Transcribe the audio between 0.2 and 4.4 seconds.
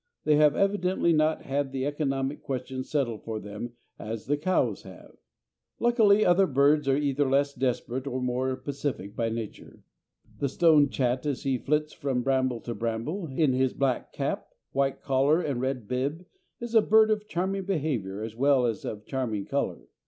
They have evidently not had the economic question settled for them as the